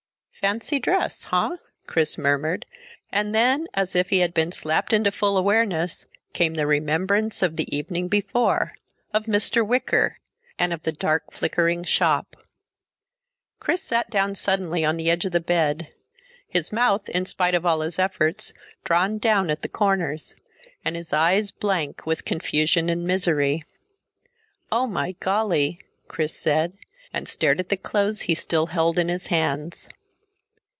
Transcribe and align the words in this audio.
"Fancy 0.33 0.79
dress, 0.79 1.25
huh?" 1.25 1.57
Chris 1.85 2.17
murmured, 2.17 2.65
and 3.11 3.35
then, 3.35 3.67
as 3.75 3.95
if 3.95 4.09
he 4.09 4.19
had 4.21 4.33
been 4.33 4.51
slapped 4.51 4.91
into 4.91 5.11
full 5.11 5.37
awareness, 5.37 6.07
came 6.33 6.55
the 6.55 6.65
remembrance 6.65 7.43
of 7.43 7.57
the 7.57 7.77
evening 7.77 8.07
before, 8.07 8.73
of 9.13 9.25
Mr. 9.25 9.63
Wicker, 9.63 10.17
and 10.57 10.73
of 10.73 10.81
the 10.81 10.91
dark 10.91 11.31
flickering 11.31 11.83
shop. 11.83 12.35
Chris 13.59 13.83
sat 13.83 14.09
down 14.09 14.33
suddenly 14.33 14.83
on 14.83 14.97
the 14.97 15.11
edge 15.11 15.25
of 15.25 15.31
the 15.31 15.39
bed, 15.39 15.93
his 16.47 16.71
mouth, 16.71 17.07
in 17.09 17.23
spite 17.27 17.53
of 17.53 17.63
all 17.63 17.81
his 17.81 17.99
efforts, 17.99 18.51
drawn 18.83 19.19
down 19.19 19.51
at 19.51 19.61
the 19.61 19.69
corners, 19.69 20.35
and 20.83 20.95
his 20.95 21.13
eyes 21.13 21.51
blank 21.51 22.03
with 22.07 22.25
confusion 22.25 22.89
and 22.89 23.05
misery. 23.05 23.61
"Oh 24.71 24.87
my 24.87 25.11
golly!" 25.19 25.77
Chris 26.07 26.35
said, 26.35 26.73
and 27.13 27.27
stared 27.27 27.59
at 27.59 27.69
the 27.69 27.77
clothes 27.77 28.21
he 28.21 28.33
still 28.33 28.65
held 28.67 28.97
in 28.97 29.07
his 29.07 29.27
hands. 29.27 29.87